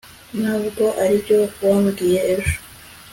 [0.39, 2.55] ntabwo aribyo wambwiye ejo